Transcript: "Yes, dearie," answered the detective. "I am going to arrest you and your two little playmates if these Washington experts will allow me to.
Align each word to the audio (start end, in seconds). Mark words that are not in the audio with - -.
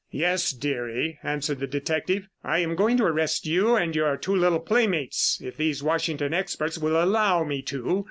"Yes, 0.09 0.51
dearie," 0.51 1.19
answered 1.21 1.59
the 1.59 1.67
detective. 1.67 2.27
"I 2.43 2.57
am 2.57 2.75
going 2.75 2.97
to 2.97 3.03
arrest 3.05 3.45
you 3.45 3.75
and 3.75 3.95
your 3.95 4.17
two 4.17 4.35
little 4.35 4.59
playmates 4.59 5.39
if 5.43 5.57
these 5.57 5.83
Washington 5.83 6.33
experts 6.33 6.79
will 6.79 6.99
allow 6.99 7.43
me 7.43 7.61
to. 7.61 7.99